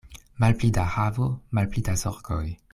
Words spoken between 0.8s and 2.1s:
havo, malpli da